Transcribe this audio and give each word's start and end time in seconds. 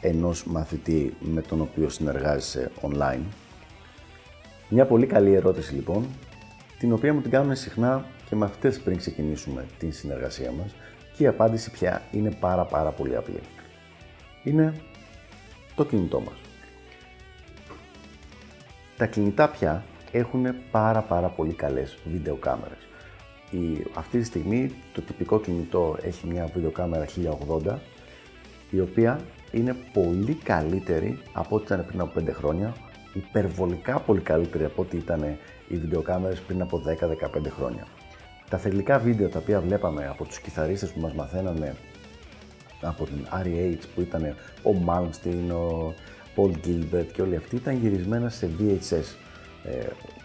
ενός 0.00 0.44
μαθητή 0.44 1.16
με 1.20 1.42
τον 1.42 1.60
οποίο 1.60 1.88
συνεργάζεσαι 1.88 2.70
online. 2.82 3.22
Μια 4.68 4.86
πολύ 4.86 5.06
καλή 5.06 5.32
ερώτηση 5.32 5.74
λοιπόν, 5.74 6.06
την 6.78 6.92
οποία 6.92 7.14
μου 7.14 7.20
την 7.20 7.30
κάνουν 7.30 7.56
συχνά 7.56 8.04
και 8.28 8.36
μαθητές 8.36 8.80
πριν 8.80 8.96
ξεκινήσουμε 8.96 9.66
την 9.78 9.92
συνεργασία 9.92 10.50
μας 10.50 10.74
και 11.16 11.22
η 11.22 11.26
απάντηση 11.26 11.70
πια 11.70 12.02
είναι 12.12 12.30
πάρα 12.40 12.64
πάρα 12.64 12.90
πολύ 12.90 13.16
απλή. 13.16 13.40
Είναι 14.44 14.74
το 15.74 15.84
κινητό 15.84 16.20
μας. 16.20 16.34
Τα 18.96 19.06
κινητά 19.06 19.48
πια 19.48 19.84
έχουν 20.12 20.46
πάρα 20.70 21.00
πάρα 21.00 21.28
πολύ 21.28 21.52
καλές 21.52 21.98
βιντεοκάμερες. 22.04 22.78
Η, 23.50 23.86
αυτή 23.94 24.18
τη 24.18 24.24
στιγμή 24.24 24.72
το 24.92 25.00
τυπικό 25.00 25.40
κινητό 25.40 25.96
έχει 26.02 26.26
μια 26.26 26.50
βιντεοκάμερα 26.54 27.04
1080 27.64 27.74
η 28.70 28.80
οποία 28.80 29.20
είναι 29.52 29.76
πολύ 29.92 30.34
καλύτερη 30.34 31.18
από 31.32 31.56
ό,τι 31.56 31.64
ήταν 31.64 31.86
πριν 31.86 32.00
από 32.00 32.20
5 32.20 32.32
χρόνια, 32.32 32.74
υπερβολικά 33.12 33.98
πολύ 33.98 34.20
καλύτερη 34.20 34.64
από 34.64 34.82
ό,τι 34.82 34.96
ήταν 34.96 35.22
οι 35.68 35.76
βιντεοκάμερες 35.76 36.40
πριν 36.40 36.62
από 36.62 36.82
10-15 36.86 37.50
χρόνια. 37.56 37.86
Τα 38.50 38.58
θελικά 38.58 38.98
βίντεο 38.98 39.28
τα 39.28 39.38
οποία 39.38 39.60
βλέπαμε 39.60 40.06
από 40.06 40.24
τους 40.24 40.40
κιθαρίστες 40.40 40.92
που 40.92 41.00
μας 41.00 41.12
μαθαίνανε 41.12 41.74
από 42.80 43.04
την 43.04 43.26
REH 43.44 43.78
που 43.94 44.00
ήταν 44.00 44.34
ο 44.62 44.70
Malmsteen, 44.86 45.54
ο 45.54 45.94
Paul 46.36 46.52
Gilbert 46.66 47.06
και 47.12 47.22
όλοι 47.22 47.36
αυτοί 47.36 47.56
ήταν 47.56 47.76
γυρισμένα 47.76 48.28
σε 48.28 48.50
VHS 48.58 48.92
ες, 48.92 49.16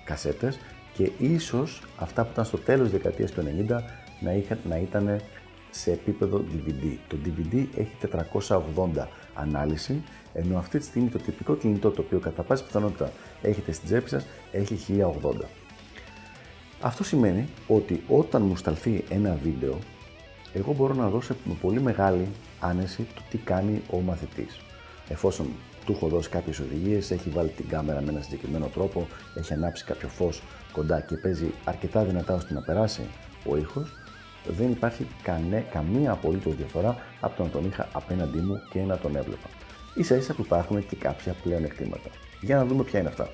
κασέτες 0.04 0.60
και 0.94 1.12
ίσως 1.18 1.84
αυτά 1.98 2.24
που 2.24 2.30
ήταν 2.32 2.46
στο 2.46 2.58
τέλος 2.58 2.90
της 2.90 2.98
δεκαετίας 2.98 3.32
του 3.32 3.44
90 3.68 3.80
να, 4.20 4.32
είχαν, 4.32 4.60
να 4.70 4.78
ήταν 4.78 5.20
σε 5.78 5.92
επίπεδο 5.92 6.44
DVD. 6.52 6.98
Το 7.08 7.18
DVD 7.26 7.66
έχει 7.76 7.92
480 8.96 9.08
ανάλυση, 9.34 10.04
ενώ 10.34 10.58
αυτή 10.58 10.78
τη 10.78 10.84
στιγμή 10.86 11.10
το 11.10 11.18
τυπικό 11.18 11.56
κινητό 11.56 11.90
το 11.92 12.02
οποίο 12.02 12.20
κατά 12.20 12.44
πάση 12.44 12.64
πιθανότητα 12.64 13.12
έχετε 13.42 13.72
στην 13.72 13.86
τσέπη 13.86 14.10
σας 14.10 14.26
έχει 14.52 14.80
1080. 15.24 15.32
Αυτό 16.82 17.04
σημαίνει 17.04 17.48
ότι 17.68 18.04
όταν 18.08 18.42
μου 18.42 18.56
σταλθεί 18.56 19.04
ένα 19.10 19.38
βίντεο, 19.44 19.78
εγώ 20.54 20.74
μπορώ 20.74 20.94
να 20.94 21.10
δώσω 21.10 21.36
με 21.44 21.54
πολύ 21.62 21.82
μεγάλη 21.82 22.28
άνεση 22.60 23.08
το 23.16 23.22
τι 23.30 23.38
κάνει 23.38 23.82
ο 23.92 24.00
μαθητής. 24.00 24.60
Εφόσον 25.10 25.48
του 25.86 25.92
έχω 25.92 26.08
δώσει 26.08 26.30
κάποιες 26.30 26.60
οδηγίες, 26.60 27.12
έχει 27.12 27.30
βάλει 27.30 27.50
την 27.50 27.68
κάμερα 27.68 28.02
με 28.02 28.12
ένα 28.12 28.22
συγκεκριμένο 28.22 28.68
τρόπο, 28.68 29.08
έχει 29.36 29.54
ανάψει 29.54 29.84
κάποιο 29.84 30.08
φως 30.08 30.42
κοντά 30.72 31.02
και 31.02 31.16
παίζει 31.16 31.52
αρκετά 31.64 32.04
δυνατά 32.04 32.34
ώστε 32.34 32.54
να 32.54 32.62
περάσει 32.62 33.02
ο 33.46 33.58
ήχος, 33.58 33.94
δεν 34.48 34.72
υπάρχει 34.72 35.08
κανέ, 35.24 35.66
καμία 35.72 36.12
απολύτως 36.12 36.56
διαφορά 36.56 36.98
από 37.20 37.38
το 37.38 37.44
να 37.44 37.50
τον 37.50 37.66
είχα 37.66 37.88
απέναντί 37.92 38.40
μου 38.40 38.62
και 38.72 38.82
να 38.82 38.98
τον 38.98 39.16
έβλεπα. 39.16 39.48
σα 40.02 40.16
ίσα 40.16 40.34
που 40.34 40.42
υπάρχουν 40.42 40.88
και 40.88 40.96
κάποια 40.96 41.36
πλέον 41.44 41.64
εκτήματα. 41.64 42.10
Για 42.42 42.56
να 42.56 42.66
δούμε 42.66 42.84
ποια 42.84 43.00
είναι 43.00 43.10
αυτά. 43.10 43.30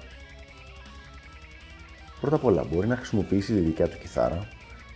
Πρώτα 2.22 2.36
απ' 2.36 2.46
όλα, 2.46 2.66
μπορεί 2.72 2.88
να 2.88 2.96
χρησιμοποιήσει 2.96 3.54
τη 3.54 3.60
δικιά 3.60 3.88
του 3.88 3.98
κιθάρα, 3.98 4.48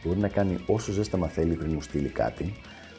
μπορεί 0.04 0.20
να 0.20 0.28
κάνει 0.28 0.58
όσο 0.66 0.92
ζέσταμα 0.92 1.28
θέλει 1.28 1.56
πριν 1.56 1.74
μου 1.74 1.82
στείλει 1.82 2.10
κάτι, 2.10 2.54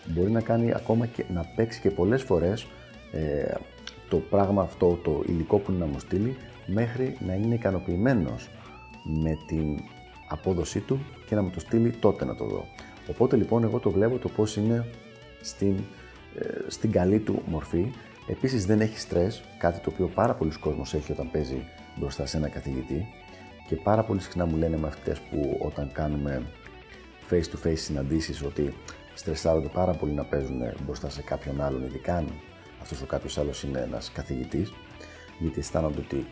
μπορεί 0.04 0.30
να 0.30 0.40
κάνει 0.40 0.74
ακόμα 0.74 1.06
και 1.06 1.24
να 1.32 1.44
παίξει 1.56 1.80
και 1.80 1.90
πολλές 1.90 2.22
φορές 2.22 2.66
ε, 3.12 3.54
το 4.08 4.16
πράγμα 4.16 4.62
αυτό, 4.62 4.98
το 5.04 5.22
υλικό 5.26 5.58
που 5.58 5.70
είναι 5.70 5.80
να 5.80 5.86
μου 5.86 5.98
στείλει, 5.98 6.36
μέχρι 6.66 7.16
να 7.26 7.34
είναι 7.34 7.54
ικανοποιημένος 7.54 8.48
με 9.04 9.38
την 9.46 9.78
απόδοσή 10.28 10.80
του 10.80 10.98
και 11.26 11.34
να 11.34 11.42
μου 11.42 11.50
το 11.50 11.60
στείλει 11.60 11.90
τότε 11.90 12.24
να 12.24 12.34
το 12.34 12.44
δω. 12.44 12.66
Οπότε 13.08 13.36
λοιπόν 13.36 13.64
εγώ 13.64 13.78
το 13.78 13.90
βλέπω 13.90 14.18
το 14.18 14.28
πώς 14.28 14.56
είναι 14.56 14.86
στην, 15.40 15.76
ε, 16.38 16.48
στην 16.66 16.90
καλή 16.90 17.18
του 17.18 17.42
μορφή. 17.46 17.92
Επίσης 18.26 18.66
δεν 18.66 18.80
έχει 18.80 18.98
στρες, 18.98 19.42
κάτι 19.58 19.80
το 19.80 19.90
οποίο 19.92 20.06
πάρα 20.06 20.34
πολλοί 20.34 20.58
κόσμος 20.58 20.94
έχει 20.94 21.12
όταν 21.12 21.30
παίζει 21.30 21.66
μπροστά 21.96 22.26
σε 22.26 22.36
ένα 22.36 22.48
καθηγητή. 22.48 23.06
Και 23.68 23.76
πάρα 23.76 24.02
πολύ 24.02 24.20
συχνά 24.20 24.46
μου 24.46 24.56
λένε 24.56 24.76
μαθητές 24.76 25.18
που 25.18 25.58
όταν 25.62 25.90
κάνουμε 25.92 26.42
face 27.30 27.34
to 27.34 27.66
face 27.66 27.78
συναντήσεις 27.78 28.42
ότι 28.42 28.74
στρεσάρονται 29.14 29.68
πάρα 29.68 29.92
πολύ 29.92 30.12
να 30.12 30.24
παίζουν 30.24 30.62
μπροστά 30.86 31.10
σε 31.10 31.22
κάποιον 31.22 31.60
άλλον, 31.60 31.84
ειδικά 31.84 32.16
αν 32.16 32.26
αυτός 32.82 33.02
ο 33.02 33.06
κάποιος 33.06 33.38
άλλος 33.38 33.62
είναι 33.62 33.80
ένας 33.80 34.12
καθηγητής, 34.12 34.72
γιατί 35.38 35.58
αισθάνονται 35.58 36.00
ότι 36.00 36.26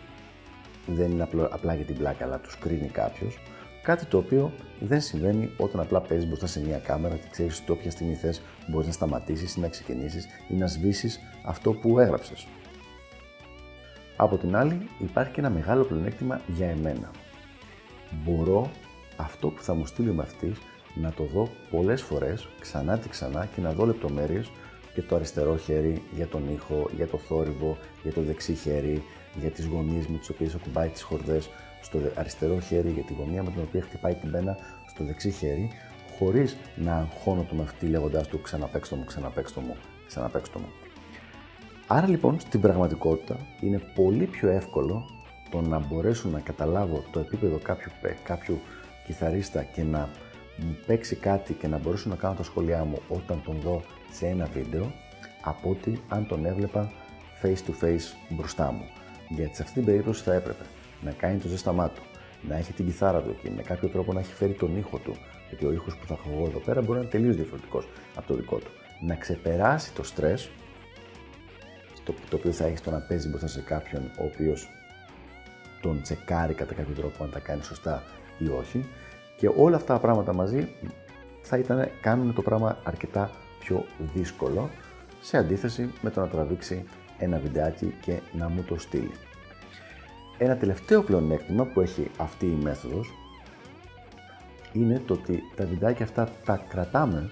δεν 0.87 1.11
είναι 1.11 1.29
απλά 1.51 1.75
για 1.75 1.85
την 1.85 1.97
πλάκα, 1.97 2.25
αλλά 2.25 2.39
τους 2.39 2.59
κρίνει 2.59 2.89
κάποιος 2.89 3.39
Κάτι 3.85 4.05
το 4.05 4.19
οποίο 4.19 4.53
δεν 4.81 5.01
συμβαίνει 5.01 5.51
όταν 5.57 5.81
απλά 5.81 6.01
παίζεις 6.01 6.27
μπροστά 6.27 6.47
σε 6.47 6.61
μια 6.61 6.79
κάμερα 6.79 7.17
και 7.17 7.29
ξέρεις 7.31 7.61
ότι 7.61 7.73
όποια 7.73 7.91
στιγμή 7.91 8.15
θες 8.15 8.43
μπορείς 8.67 8.87
να 8.87 8.93
σταματήσεις 8.93 9.55
ή 9.55 9.61
να 9.61 9.69
ξεκινήσεις 9.69 10.27
ή 10.49 10.55
να 10.55 10.67
σβήσεις 10.67 11.21
αυτό 11.45 11.73
που 11.73 11.99
έγραψες. 11.99 12.47
Από 14.17 14.37
την 14.37 14.57
άλλη, 14.57 14.89
υπάρχει 14.99 15.33
και 15.33 15.41
ένα 15.41 15.51
μεγάλο 15.51 15.85
πλεονέκτημα 15.85 16.41
για 16.47 16.69
εμένα. 16.69 17.11
Μπορώ 18.25 18.71
αυτό 19.17 19.49
που 19.49 19.63
θα 19.63 19.75
μου 19.75 19.87
στείλει 19.87 20.11
ο 20.11 20.15
μαθητής 20.15 20.59
να 20.95 21.13
το 21.13 21.25
δω 21.25 21.49
πολλές 21.71 22.03
φορές, 22.03 22.49
ξανά 22.61 22.99
και 22.99 23.09
ξανά 23.09 23.49
και 23.55 23.61
να 23.61 23.73
δω 23.73 23.87
λεπτομέρειες 23.87 24.51
για 24.95 25.03
το 25.03 25.15
αριστερό 25.17 25.57
χέρι, 25.57 26.03
για 26.15 26.27
τον 26.27 26.43
ήχο, 26.55 26.91
για 26.97 27.07
το 27.07 27.19
θόρυβο, 27.19 27.79
για 28.03 28.13
το 28.13 28.21
δεξί 28.23 28.55
χέρι, 28.55 29.03
για 29.41 29.51
τις 29.51 29.67
γωνίες 29.67 30.07
με 30.07 30.19
τις 30.19 30.29
οποίες 30.29 30.55
ακουμπάει 30.55 30.89
τις 30.89 31.03
χορδές, 31.03 31.51
στο 31.85 31.99
αριστερό 32.15 32.61
χέρι 32.61 32.91
για 32.91 33.03
τη 33.03 33.13
γωνία 33.13 33.43
με 33.43 33.51
την 33.51 33.61
οποία 33.63 33.83
χτυπάει 33.83 34.15
την 34.15 34.31
πένα 34.31 34.57
στο 34.87 35.05
δεξί 35.05 35.31
χέρι, 35.31 35.71
χωρίς 36.19 36.57
να 36.77 36.97
αγχώνω 36.97 37.47
το 37.49 37.55
μαθητή 37.55 37.87
λέγοντάς 37.87 38.27
του 38.27 38.41
ξαναπέξτε 38.41 38.97
μου, 38.97 39.05
ξαναπέξτε 39.05 39.61
μου, 39.61 39.77
ξαναπέξτε 40.07 40.59
μου. 40.59 40.69
Άρα 41.87 42.09
λοιπόν 42.09 42.41
στην 42.41 42.61
πραγματικότητα 42.61 43.37
είναι 43.61 43.81
πολύ 43.95 44.25
πιο 44.25 44.49
εύκολο 44.49 45.05
το 45.51 45.61
να 45.61 45.79
μπορέσω 45.79 46.29
να 46.29 46.41
καταλάβω 46.41 47.05
το 47.11 47.21
επίπεδο 47.21 47.59
κάποιου, 47.59 47.93
κάποιου 48.25 48.61
κιθαρίστα 49.07 49.63
και 49.63 49.83
να 49.83 50.09
μου 50.57 50.77
παίξει 50.87 51.17
κάτι 51.17 51.53
και 51.53 51.69
να 51.69 51.79
μπορέσω 51.79 52.09
να 52.09 52.17
κάνω 52.17 52.35
τα 52.35 52.43
σχόλιά 52.43 52.85
μου 52.85 52.99
όταν 53.09 53.43
τον 53.45 53.57
δω 53.61 53.83
σε 54.11 54.27
ένα 54.27 54.47
βίντεο 54.47 54.93
από 55.43 55.71
ότι 55.71 56.01
αν 56.09 56.27
τον 56.27 56.45
έβλεπα 56.45 56.93
face 57.43 57.71
to 57.71 57.85
face 57.85 58.15
μπροστά 58.29 58.73
μου. 58.73 58.85
Γιατί 59.29 59.57
σε 59.57 59.63
αυτή 59.63 59.75
την 59.75 59.85
περίπτωση 59.85 60.23
θα 60.23 60.35
έπρεπε 60.35 60.65
να 61.05 61.11
κάνει 61.11 61.39
το 61.39 61.49
ζέσταμά 61.49 61.89
του, 61.89 62.03
να 62.49 62.57
έχει 62.57 62.73
την 62.73 62.85
κιθάρα 62.85 63.21
του 63.21 63.31
εκεί, 63.31 63.51
με 63.51 63.63
κάποιο 63.63 63.89
τρόπο 63.89 64.13
να 64.13 64.21
έχει 64.21 64.33
φέρει 64.33 64.53
τον 64.53 64.77
ήχο 64.77 64.99
του, 64.99 65.15
γιατί 65.49 65.67
ο 65.67 65.73
ήχος 65.73 65.97
που 65.97 66.07
θα 66.07 66.15
έχω 66.15 66.37
εγώ 66.37 66.47
εδώ 66.47 66.59
πέρα 66.59 66.81
μπορεί 66.81 66.93
να 66.93 66.99
είναι 66.99 67.11
τελείως 67.11 67.37
διαφορετικός 67.37 67.89
από 68.15 68.27
το 68.27 68.35
δικό 68.35 68.57
του. 68.57 68.71
Να 69.01 69.15
ξεπεράσει 69.15 69.93
το 69.93 70.03
στρες, 70.03 70.51
το, 72.05 72.15
το 72.29 72.37
οποίο 72.37 72.53
θα 72.53 72.67
έχεις 72.67 72.79
στο 72.79 72.91
να 72.91 72.99
παίζεις 72.99 73.31
μπροστά 73.31 73.47
σε 73.47 73.61
κάποιον 73.61 74.03
ο 74.03 74.25
οποίος 74.25 74.69
τον 75.81 76.03
τσεκάρει 76.03 76.55
κατά 76.55 76.75
κάποιο 76.75 76.95
τρόπο 76.95 77.25
αν 77.25 77.31
τα 77.31 77.39
κάνει 77.39 77.63
σωστά 77.63 78.03
ή 78.39 78.49
όχι. 78.49 78.85
Και 79.37 79.51
όλα 79.57 79.77
αυτά 79.77 79.95
τα 79.95 80.01
πράγματα 80.01 80.33
μαζί 80.33 80.69
θα 81.41 81.59
ήταν, 81.59 81.89
κάνουν 82.01 82.35
το 82.35 82.43
πράγμα 82.43 82.79
αρκετά 82.85 83.31
πιο 83.59 83.85
δύσκολο 84.15 84.71
σε 85.21 85.37
αντίθεση 85.37 85.93
με 86.01 86.11
το 86.11 86.21
να 86.21 86.29
τραβήξει 86.29 86.85
ένα 87.19 87.39
βιντεάκι 87.39 87.95
και 88.01 88.21
να 88.33 88.49
μου 88.49 88.63
το 88.63 88.79
στείλει. 88.79 89.13
Ένα 90.39 90.57
τελευταίο 90.57 91.03
πλεονέκτημα 91.03 91.65
που 91.65 91.81
έχει 91.81 92.11
αυτή 92.17 92.47
η 92.47 92.59
μέθοδος 92.63 93.13
είναι 94.73 95.03
το 95.07 95.15
ότι 95.15 95.43
τα 95.57 95.65
βιντεάκια 95.65 96.05
αυτά 96.05 96.29
τα 96.45 96.65
κρατάμε 96.69 97.31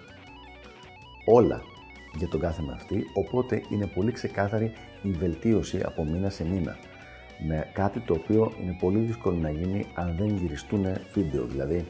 όλα 1.27 1.63
για 2.15 2.29
τον 2.29 2.41
κάθε 2.41 2.63
μαθητή, 2.63 3.05
οπότε 3.15 3.63
είναι 3.71 3.87
πολύ 3.87 4.13
ξεκάθαρη 4.13 4.73
η 5.03 5.11
βελτίωση 5.11 5.81
από 5.85 6.05
μήνα 6.05 6.31
σε 6.31 6.45
μήνα. 6.45 6.77
Με 7.49 7.71
κάτι 7.73 8.01
το 8.01 8.15
οποίο 8.15 8.53
είναι 8.63 8.77
πολύ 8.81 8.99
δύσκολο 8.99 9.37
να 9.37 9.51
γίνει 9.51 9.87
αν 9.95 10.17
δεν 10.19 10.37
γυριστούν 10.37 10.87
βίντεο. 11.15 11.45
Δηλαδή, 11.45 11.87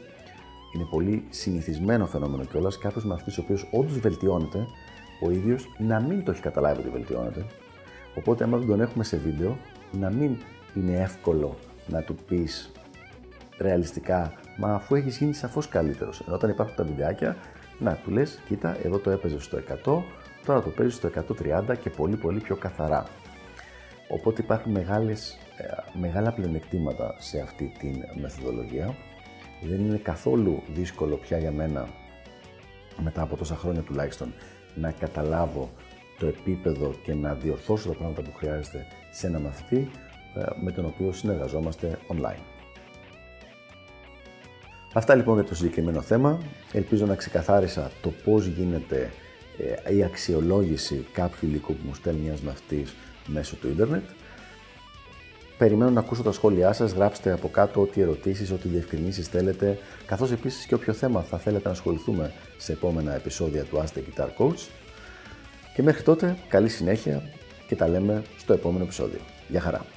είναι 0.75 0.85
πολύ 0.89 1.25
συνηθισμένο 1.29 2.05
φαινόμενο 2.05 2.43
κιόλας 2.45 2.77
κάποιος 2.77 3.05
μαθητή 3.05 3.39
ο 3.39 3.43
οποίος 3.43 3.69
όντως 3.71 3.99
βελτιώνεται, 3.99 4.67
ο 5.21 5.31
ίδιος 5.31 5.75
να 5.77 5.99
μην 5.99 6.23
το 6.23 6.31
έχει 6.31 6.41
καταλάβει 6.41 6.79
ότι 6.79 6.89
βελτιώνεται. 6.89 7.45
Οπότε, 8.15 8.43
άμα 8.43 8.57
δεν 8.57 8.67
τον 8.67 8.81
έχουμε 8.81 9.03
σε 9.03 9.17
βίντεο, 9.17 9.57
να 9.91 10.09
μην 10.09 10.37
είναι 10.75 11.01
εύκολο 11.01 11.57
να 11.87 12.01
του 12.01 12.15
πεις 12.27 12.71
ρεαλιστικά, 13.57 14.33
μα 14.57 14.73
αφού 14.73 14.95
έχεις 14.95 15.17
γίνει 15.17 15.33
σαφώς 15.33 15.67
καλύτερος. 15.67 16.21
Ενώ 16.27 16.35
όταν 16.35 16.49
υπάρχουν 16.49 16.75
τα 16.75 16.83
βιντεάκια, 16.83 17.37
να 17.79 17.95
του 17.95 18.11
λες, 18.11 18.39
κοίτα, 18.47 18.77
εδώ 18.83 18.99
το 18.99 19.09
έπαιζε 19.09 19.39
στο 19.39 19.57
100, 19.57 20.03
τώρα 20.45 20.61
το 20.61 20.69
παίζεις 20.69 20.95
στο 20.95 21.07
130 21.07 21.75
και 21.81 21.89
πολύ 21.89 22.15
πολύ 22.15 22.39
πιο 22.39 22.55
καθαρά. 22.55 23.05
Οπότε 24.07 24.41
υπάρχουν 24.41 24.71
μεγάλες, 24.71 25.37
ε, 25.57 25.97
μεγάλα 25.99 26.33
πλεονεκτήματα 26.33 27.15
σε 27.19 27.39
αυτή 27.39 27.73
τη 27.79 27.91
μεθοδολογία. 28.21 28.95
Δεν 29.61 29.79
είναι 29.79 29.97
καθόλου 29.97 30.63
δύσκολο 30.73 31.15
πια 31.15 31.37
για 31.37 31.51
μένα, 31.51 31.87
μετά 33.03 33.21
από 33.21 33.35
τόσα 33.35 33.55
χρόνια 33.55 33.81
τουλάχιστον, 33.81 34.33
να 34.75 34.91
καταλάβω 34.91 35.69
το 36.19 36.25
επίπεδο 36.25 36.93
και 37.03 37.13
να 37.13 37.33
διορθώσω 37.33 37.89
τα 37.89 37.95
πράγματα 37.95 38.21
που 38.21 38.31
χρειάζεται 38.37 38.85
σε 39.11 39.27
ένα 39.27 39.39
μαθητή 39.39 39.77
ε, 39.77 40.12
με 40.61 40.71
τον 40.71 40.85
οποίο 40.85 41.11
συνεργαζόμαστε 41.11 41.97
online. 42.07 42.41
Αυτά 44.93 45.15
λοιπόν 45.15 45.35
για 45.35 45.43
το 45.43 45.55
συγκεκριμένο 45.55 46.01
θέμα. 46.01 46.37
Ελπίζω 46.71 47.05
να 47.05 47.15
ξεκαθάρισα 47.15 47.91
το 48.01 48.09
πώς 48.23 48.45
γίνεται 48.45 49.11
ε, 49.85 49.95
η 49.95 50.03
αξιολόγηση 50.03 51.05
κάποιου 51.11 51.47
υλικού 51.47 51.73
που 51.73 51.81
μου 51.85 51.93
στέλνει 51.93 52.19
μιας 52.19 52.41
μαθητής 52.41 52.93
μέσω 53.25 53.55
του 53.55 53.67
ίντερνετ. 53.67 54.03
Περιμένω 55.57 55.91
να 55.91 55.99
ακούσω 55.99 56.23
τα 56.23 56.31
σχόλιά 56.31 56.73
σας, 56.73 56.91
γράψτε 56.91 57.31
από 57.31 57.49
κάτω 57.49 57.81
ό,τι 57.81 58.01
ερωτήσεις, 58.01 58.51
ό,τι 58.51 58.67
διευκρινήσεις 58.67 59.27
θέλετε, 59.27 59.77
καθώς 60.05 60.31
επίσης 60.31 60.65
και 60.65 60.73
όποιο 60.73 60.93
θέμα 60.93 61.21
θα 61.21 61.37
θέλετε 61.37 61.67
να 61.67 61.71
ασχοληθούμε 61.71 62.31
σε 62.57 62.71
επόμενα 62.71 63.15
επεισόδια 63.15 63.63
του 63.63 63.77
Ask 63.77 63.97
the 63.97 64.01
Guitar 64.01 64.27
Coach. 64.37 64.67
Και 65.75 65.81
μέχρι 65.81 66.03
τότε, 66.03 66.37
καλή 66.47 66.69
συνέχεια 66.69 67.23
και 67.67 67.75
τα 67.75 67.87
λέμε 67.87 68.21
στο 68.37 68.53
επόμενο 68.53 68.83
επεισόδιο. 68.83 69.19
Γεια 69.47 69.61
χαρά! 69.61 69.92